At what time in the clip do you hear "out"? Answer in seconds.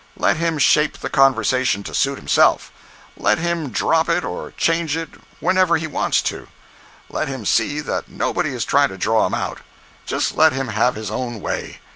9.35-9.59